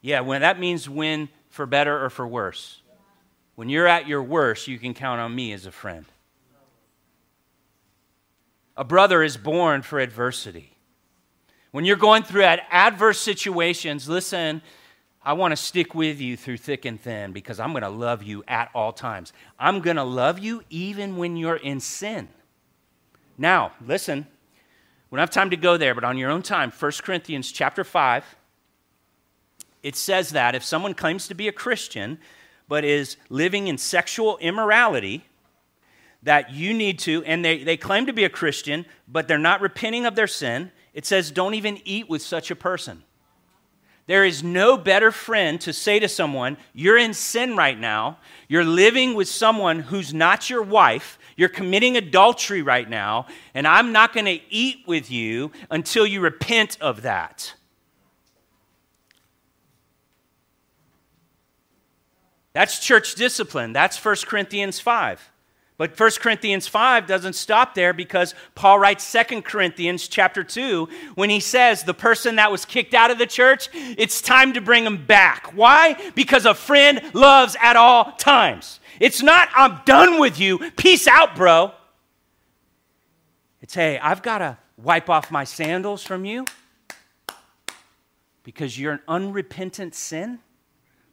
[0.00, 2.82] Yeah, when that means when for better or for worse.
[3.54, 6.04] When you're at your worst, you can count on me as a friend.
[8.76, 10.76] A brother is born for adversity.
[11.70, 14.62] When you're going through adverse situations, listen,
[15.22, 18.22] I want to stick with you through thick and thin because I'm going to love
[18.22, 19.32] you at all times.
[19.58, 22.28] I'm going to love you even when you're in sin.
[23.36, 24.26] Now, listen,
[25.10, 27.84] we don't have time to go there, but on your own time, 1 Corinthians chapter
[27.84, 28.24] 5,
[29.82, 32.18] it says that if someone claims to be a Christian
[32.68, 35.24] but is living in sexual immorality,
[36.26, 39.60] that you need to, and they, they claim to be a Christian, but they're not
[39.60, 43.04] repenting of their sin, it says, don't even eat with such a person.
[44.06, 48.18] There is no better friend to say to someone, You're in sin right now.
[48.48, 51.18] You're living with someone who's not your wife.
[51.36, 53.26] You're committing adultery right now.
[53.52, 57.54] And I'm not going to eat with you until you repent of that.
[62.52, 63.72] That's church discipline.
[63.72, 65.30] That's 1 Corinthians 5.
[65.78, 71.28] But 1 Corinthians 5 doesn't stop there because Paul writes 2 Corinthians chapter 2 when
[71.28, 74.84] he says the person that was kicked out of the church, it's time to bring
[74.84, 75.52] him back.
[75.54, 75.96] Why?
[76.14, 78.80] Because a friend loves at all times.
[79.00, 81.72] It's not, I'm done with you, peace out, bro.
[83.60, 86.46] It's, hey, I've got to wipe off my sandals from you
[88.44, 90.38] because you're an unrepentant sin.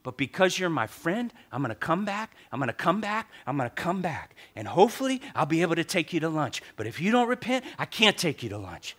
[0.03, 2.35] But because you're my friend, I'm to come back.
[2.51, 3.31] I'm to come back.
[3.47, 4.35] I'm to come back.
[4.55, 6.61] And hopefully, I'll be able to take you to lunch.
[6.75, 8.97] But if you don't repent, I can't take you to lunch.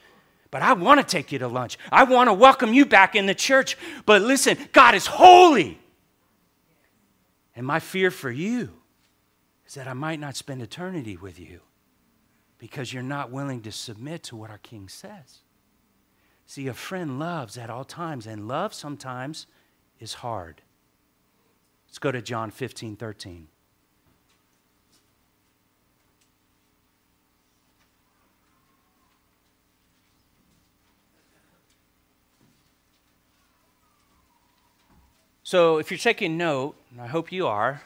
[0.51, 1.79] but I want to take you to lunch.
[1.91, 3.77] I want to welcome you back in the church.
[4.07, 5.81] But listen, God is holy.
[7.57, 8.71] And my fear for you
[9.67, 11.61] is that I might not spend eternity with you
[12.59, 15.41] because you're not willing to submit to what our King says.
[16.47, 19.49] See, a friend loves at all times, and love sometimes
[19.99, 20.63] is hard.
[21.95, 23.47] Let's go to John 15 13.
[35.45, 37.83] So, if you're taking note, and I hope you are,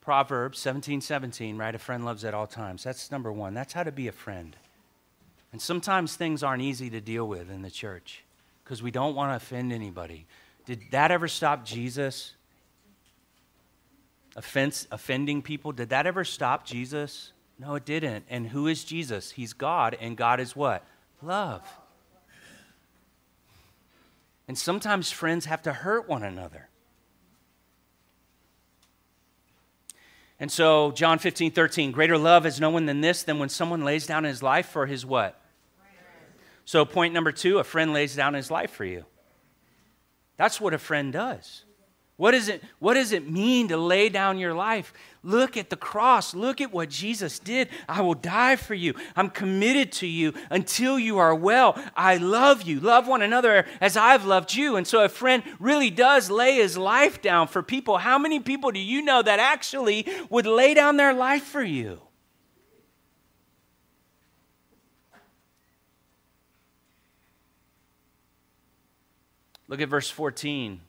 [0.00, 1.76] Proverbs 17 17, right?
[1.76, 2.82] A friend loves at all times.
[2.82, 3.54] That's number one.
[3.54, 4.56] That's how to be a friend.
[5.52, 8.24] And sometimes things aren't easy to deal with in the church
[8.64, 10.26] because we don't want to offend anybody.
[10.64, 12.32] Did that ever stop Jesus?
[14.36, 15.72] Offense, offending people?
[15.72, 17.32] Did that ever stop Jesus?
[17.58, 18.26] No, it didn't.
[18.28, 19.32] And who is Jesus?
[19.32, 20.84] He's God, and God is what?
[21.22, 21.66] Love.
[24.46, 26.68] And sometimes friends have to hurt one another.
[30.38, 33.84] And so, John 15, 13, greater love is no one than this, than when someone
[33.84, 35.40] lays down his life for his what?
[36.66, 39.06] So, point number two a friend lays down his life for you.
[40.36, 41.64] That's what a friend does.
[42.16, 44.94] What, is it, what does it mean to lay down your life?
[45.22, 46.34] Look at the cross.
[46.34, 47.68] Look at what Jesus did.
[47.86, 48.94] I will die for you.
[49.14, 51.78] I'm committed to you until you are well.
[51.94, 52.80] I love you.
[52.80, 54.76] Love one another as I've loved you.
[54.76, 57.98] And so, a friend really does lay his life down for people.
[57.98, 62.00] How many people do you know that actually would lay down their life for you?
[69.68, 70.80] Look at verse 14.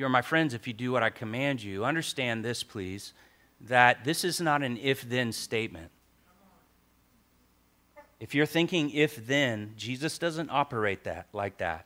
[0.00, 1.84] You are my friends if you do what I command you.
[1.84, 3.12] Understand this, please,
[3.60, 5.90] that this is not an if then statement.
[8.18, 11.84] If you're thinking if then, Jesus doesn't operate that like that.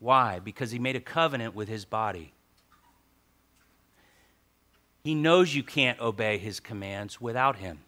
[0.00, 0.40] Why?
[0.40, 2.32] Because he made a covenant with his body.
[5.04, 7.78] He knows you can't obey his commands without him.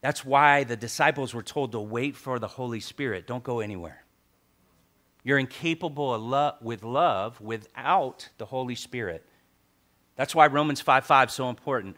[0.00, 3.28] That's why the disciples were told to wait for the Holy Spirit.
[3.28, 4.02] Don't go anywhere.
[5.24, 9.26] You're incapable of lo- with love without the Holy Spirit.
[10.16, 11.96] That's why Romans 5 5 is so important.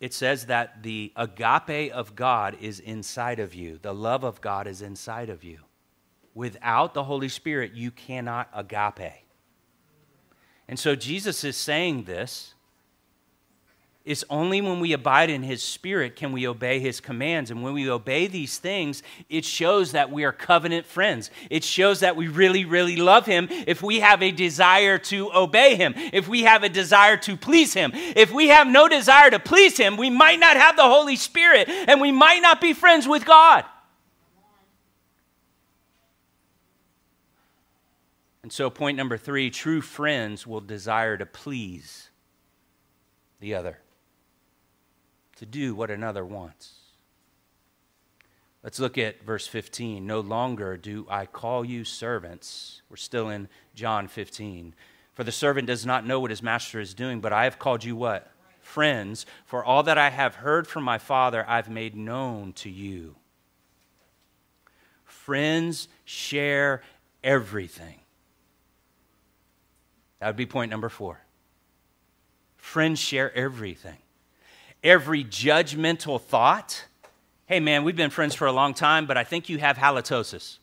[0.00, 4.66] It says that the agape of God is inside of you, the love of God
[4.66, 5.60] is inside of you.
[6.34, 9.24] Without the Holy Spirit, you cannot agape.
[10.66, 12.53] And so Jesus is saying this
[14.04, 17.50] it's only when we abide in His Spirit can we obey His commands.
[17.50, 21.30] And when we obey these things, it shows that we are covenant friends.
[21.48, 25.76] It shows that we really, really love Him if we have a desire to obey
[25.76, 27.92] Him, if we have a desire to please Him.
[27.94, 31.70] If we have no desire to please Him, we might not have the Holy Spirit
[31.70, 33.64] and we might not be friends with God.
[38.42, 42.10] And so, point number three true friends will desire to please
[43.40, 43.78] the other
[45.36, 46.74] to do what another wants.
[48.62, 50.06] Let's look at verse 15.
[50.06, 52.80] No longer do I call you servants.
[52.88, 54.74] We're still in John 15.
[55.12, 57.84] For the servant does not know what his master is doing, but I have called
[57.84, 58.30] you what?
[58.60, 63.16] Friends, for all that I have heard from my Father, I've made known to you.
[65.04, 66.82] Friends share
[67.22, 68.00] everything.
[70.20, 71.20] That would be point number four.
[72.56, 73.98] Friends share everything
[74.84, 76.84] every judgmental thought.
[77.46, 80.58] Hey, man, we've been friends for a long time, but I think you have halitosis.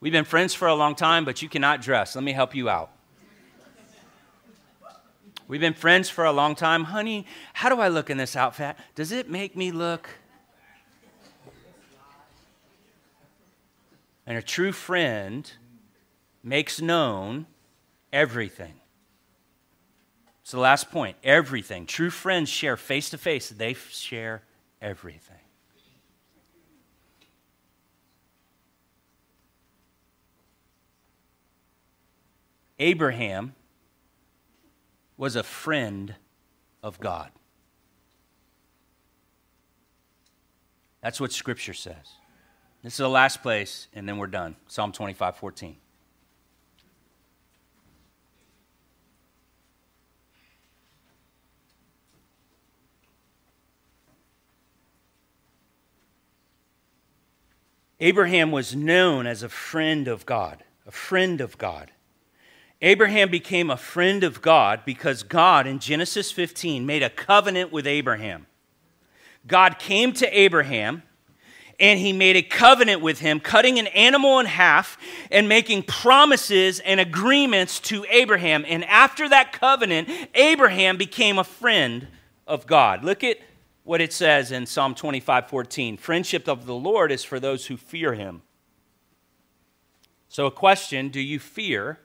[0.00, 2.14] We've been friends for a long time, but you cannot dress.
[2.14, 2.90] Let me help you out.
[5.48, 6.84] We've been friends for a long time.
[6.84, 8.76] Honey, how do I look in this outfit?
[8.94, 10.08] Does it make me look?
[14.26, 15.50] And a true friend
[16.42, 17.46] makes known
[18.14, 18.72] everything.
[20.44, 21.84] So, the last point everything.
[21.84, 24.42] True friends share face to face, they share
[24.80, 25.36] everything.
[32.78, 33.54] Abraham
[35.16, 36.14] was a friend
[36.82, 37.30] of God.
[41.00, 42.16] That's what Scripture says.
[42.82, 44.56] This is the last place, and then we're done.
[44.66, 45.76] Psalm 25 14.
[58.00, 61.90] Abraham was known as a friend of God, a friend of God.
[62.82, 67.86] Abraham became a friend of God because God in Genesis 15 made a covenant with
[67.86, 68.46] Abraham.
[69.46, 71.02] God came to Abraham
[71.80, 74.96] and he made a covenant with him, cutting an animal in half
[75.30, 78.64] and making promises and agreements to Abraham.
[78.68, 82.06] And after that covenant, Abraham became a friend
[82.46, 83.04] of God.
[83.04, 83.38] Look at
[83.84, 85.96] what it says in Psalm 25 14.
[85.96, 88.42] Friendship of the Lord is for those who fear him.
[90.28, 92.00] So, a question do you fear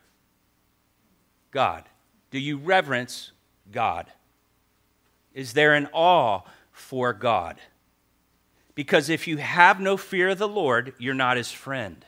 [1.52, 1.86] God?
[2.30, 3.32] Do you reverence
[3.72, 4.06] God?
[5.34, 7.58] Is there an awe for God?
[8.76, 12.06] Because if you have no fear of the Lord, you're not his friend.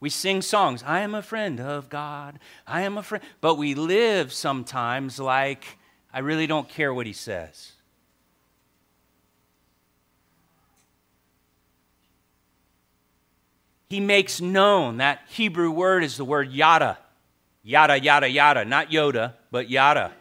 [0.00, 3.22] We sing songs, I am a friend of God, I am a friend.
[3.40, 5.78] But we live sometimes like,
[6.12, 7.71] I really don't care what he says.
[13.92, 16.96] He makes known, that Hebrew word is the word yada.
[17.62, 18.64] Yada, yada, yada.
[18.64, 20.12] Not Yoda, but yada.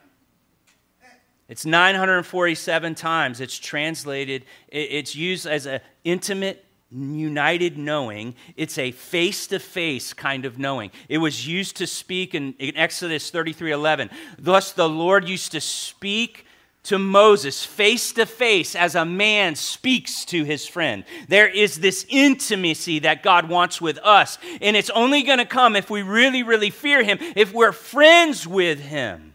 [1.47, 3.39] It's 947 times.
[3.39, 8.35] It's translated, it's used as an intimate, united knowing.
[8.57, 10.91] It's a face to face kind of knowing.
[11.07, 14.09] It was used to speak in, in Exodus 33 11.
[14.37, 16.45] Thus, the Lord used to speak
[16.83, 21.03] to Moses face to face as a man speaks to his friend.
[21.27, 25.75] There is this intimacy that God wants with us, and it's only going to come
[25.75, 29.33] if we really, really fear him, if we're friends with him.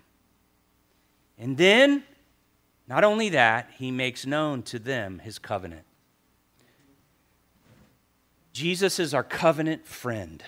[1.38, 2.03] And then,
[2.88, 5.84] not only that, he makes known to them his covenant.
[8.53, 10.42] Jesus is our covenant friend.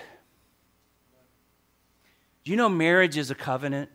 [2.43, 3.91] Do you know marriage is a covenant?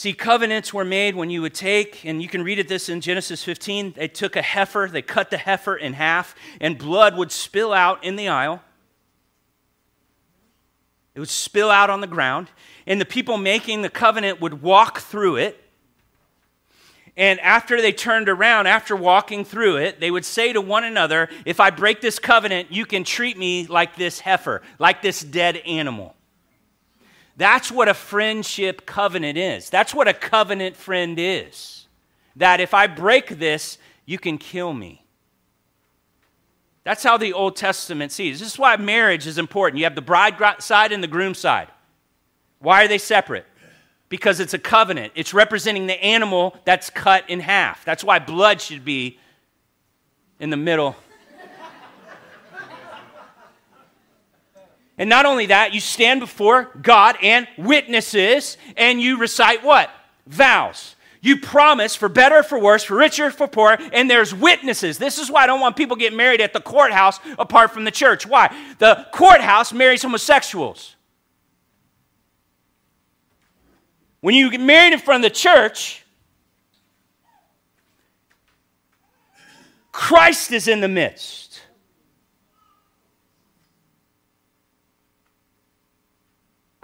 [0.00, 3.02] See, covenants were made when you would take, and you can read it this in
[3.02, 3.92] Genesis 15.
[3.98, 8.02] They took a heifer, they cut the heifer in half, and blood would spill out
[8.02, 8.62] in the aisle.
[11.14, 12.48] It would spill out on the ground
[12.86, 15.62] and the people making the covenant would walk through it.
[17.14, 21.28] And after they turned around, after walking through it, they would say to one another,
[21.44, 25.58] If I break this covenant, you can treat me like this heifer, like this dead
[25.58, 26.16] animal.
[27.40, 29.70] That's what a friendship covenant is.
[29.70, 31.86] That's what a covenant friend is.
[32.36, 35.06] That if I break this, you can kill me.
[36.84, 38.40] That's how the Old Testament sees.
[38.40, 39.78] This is why marriage is important.
[39.78, 41.68] You have the bride side and the groom side.
[42.58, 43.46] Why are they separate?
[44.10, 45.14] Because it's a covenant.
[45.14, 47.86] It's representing the animal that's cut in half.
[47.86, 49.18] That's why blood should be
[50.38, 50.94] in the middle.
[55.00, 59.90] And not only that, you stand before God and witnesses and you recite what?
[60.26, 60.94] Vows.
[61.22, 64.98] You promise for better, for worse, for richer, for poor, and there's witnesses.
[64.98, 67.90] This is why I don't want people getting married at the courthouse apart from the
[67.90, 68.26] church.
[68.26, 68.54] Why?
[68.78, 70.96] The courthouse marries homosexuals.
[74.20, 76.04] When you get married in front of the church,
[79.92, 81.49] Christ is in the midst.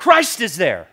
[0.07, 0.87] Christ is there,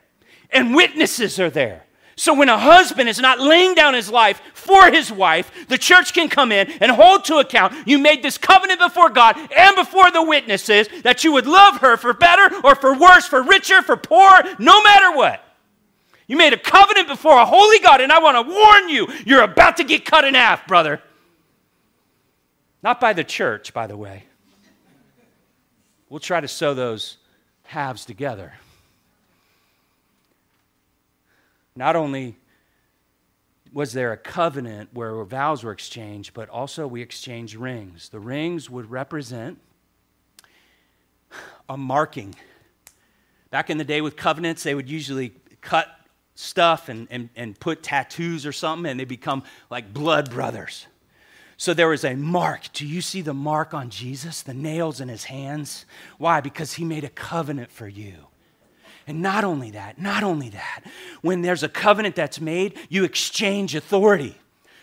[0.50, 1.84] and witnesses are there.
[2.16, 6.16] So when a husband is not laying down his life for his wife, the church
[6.16, 7.76] can come in and hold to account.
[7.88, 11.96] You made this covenant before God and before the witnesses that you would love her
[11.96, 15.44] for better or for worse, for richer, for poor, no matter what.
[16.26, 19.44] You made a covenant before a holy God, and I want to warn you, you're
[19.44, 21.04] about to get cut in half, brother.
[22.82, 24.24] Not by the church, by the way.
[26.10, 27.18] We'll try to sew those
[27.62, 28.54] halves together.
[31.76, 32.36] Not only
[33.72, 38.10] was there a covenant where vows were exchanged, but also we exchanged rings.
[38.10, 39.60] The rings would represent
[41.68, 42.36] a marking.
[43.50, 45.88] Back in the day with covenants, they would usually cut
[46.36, 50.88] stuff and, and, and put tattoos or something, and they become like blood brothers.
[51.58, 52.74] So there was a mark.
[52.74, 54.42] Do you see the mark on Jesus?
[54.42, 55.86] The nails in his hands?
[56.18, 56.42] Why?
[56.42, 58.28] Because he made a covenant for you.
[59.06, 60.82] And not only that, not only that,
[61.22, 64.36] when there's a covenant that's made, you exchange authority.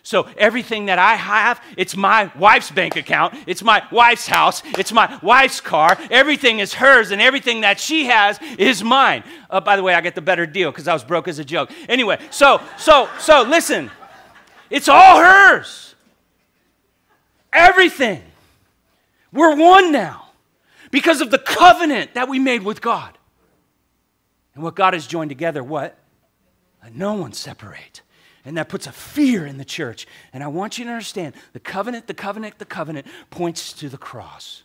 [0.02, 4.92] So everything that I have, it's my wife's bank account, it's my wife's house, it's
[4.92, 5.98] my wife's car.
[6.10, 9.24] Everything is hers, and everything that she has is mine.
[9.50, 11.44] Uh, by the way, I get the better deal because I was broke as a
[11.44, 11.70] joke.
[11.88, 13.90] Anyway, so so so listen,
[14.70, 15.94] it's all hers.
[17.52, 18.22] Everything.
[19.32, 20.30] We're one now
[20.90, 23.16] because of the covenant that we made with God.
[24.54, 25.98] And what God has joined together, what?
[26.82, 28.02] Let no one separate.
[28.44, 30.06] And that puts a fear in the church.
[30.32, 33.98] And I want you to understand the covenant, the covenant, the covenant points to the
[33.98, 34.62] cross.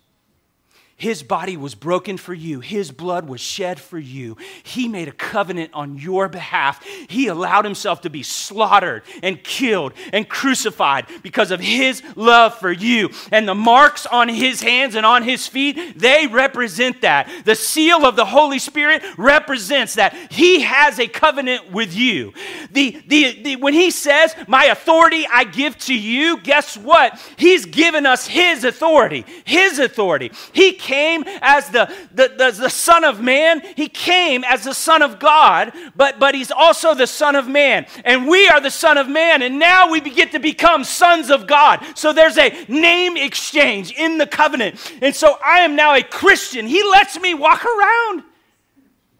[0.98, 2.62] His body was broken for you.
[2.62, 4.38] His blood was shed for you.
[4.64, 6.82] He made a covenant on your behalf.
[7.10, 12.72] He allowed himself to be slaughtered and killed and crucified because of his love for
[12.72, 13.10] you.
[13.34, 17.30] And the marks on his hands and on his feet, they represent that.
[17.44, 22.32] The seal of the Holy Spirit represents that he has a covenant with you.
[22.72, 27.22] The, the, the, when he says, My authority I give to you, guess what?
[27.36, 29.26] He's given us his authority.
[29.44, 30.32] His authority.
[30.54, 35.02] He came as the, the, the, the, Son of Man, He came as the Son
[35.02, 37.88] of God, but, but He's also the Son of Man.
[38.06, 41.48] And we are the Son of Man, and now we get to become sons of
[41.48, 41.84] God.
[41.96, 44.80] So there's a name exchange in the covenant.
[45.02, 46.68] And so I am now a Christian.
[46.68, 48.24] He lets me walk around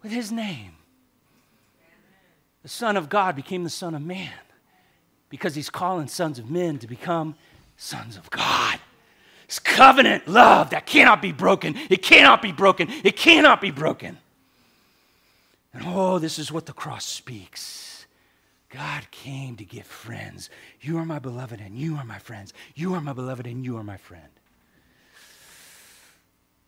[0.02, 0.72] with His name.
[2.62, 4.30] The Son of God became the Son of Man
[5.28, 7.34] because He's calling sons of men to become
[7.76, 8.78] sons of God.
[9.46, 11.76] It's covenant love that cannot be broken.
[11.88, 12.88] It cannot be broken.
[13.04, 14.18] It cannot be broken.
[15.72, 18.06] And oh, this is what the cross speaks.
[18.70, 20.50] God came to give friends.
[20.80, 22.52] You are my beloved and you are my friends.
[22.74, 24.28] You are my beloved and you are my friend.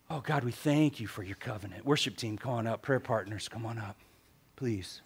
[0.09, 1.85] Oh, God, we thank you for your covenant.
[1.85, 2.81] Worship team, come on up.
[2.81, 3.97] Prayer partners, come on up,
[4.55, 5.01] please.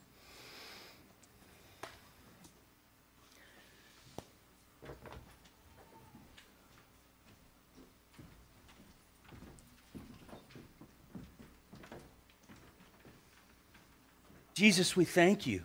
[14.54, 15.62] Jesus, we thank you.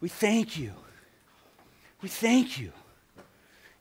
[0.00, 0.72] We thank you.
[2.00, 2.72] We thank you.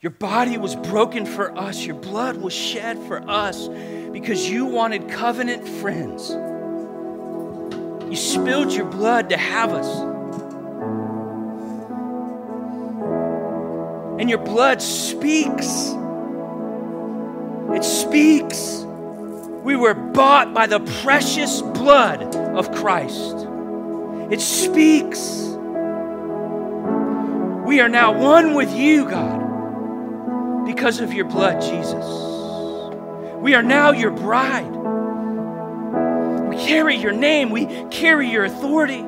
[0.01, 3.67] Your body was broken for us, your blood was shed for us
[4.11, 6.31] because you wanted covenant friends.
[8.09, 9.87] You spilled your blood to have us.
[14.19, 15.93] And your blood speaks.
[17.75, 18.86] It speaks.
[19.67, 23.35] We were bought by the precious blood of Christ.
[24.31, 25.41] It speaks.
[27.65, 32.05] We are now one with you, God, because of your blood, Jesus.
[33.41, 34.73] We are now your bride.
[36.47, 39.03] We carry your name, we carry your authority.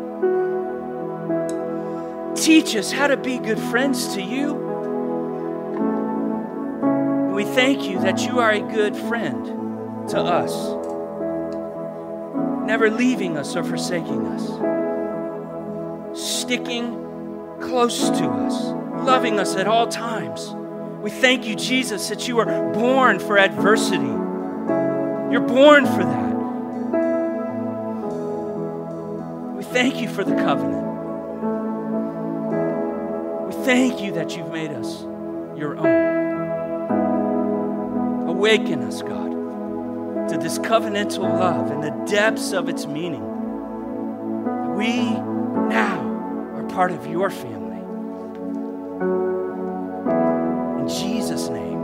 [2.36, 4.56] Teach us how to be good friends to you.
[7.34, 9.59] We thank you that you are a good friend
[10.10, 10.54] to us,
[12.66, 14.48] never leaving us or forsaking us,
[16.20, 16.96] sticking
[17.62, 18.72] close to us,
[19.06, 20.56] loving us at all times.
[21.02, 24.06] We thank you, Jesus, that you were born for adversity.
[25.32, 26.30] You're born for that.
[29.56, 30.88] We thank you for the covenant.
[33.48, 35.04] We thank you that you've made us
[35.56, 36.10] your own.
[38.28, 39.29] Awaken us, God
[40.30, 43.26] to this covenantal love and the depths of its meaning.
[44.76, 46.00] We now
[46.56, 47.80] are part of your family.
[50.82, 51.80] In Jesus' name,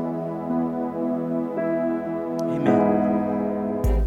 [2.41, 4.05] amen.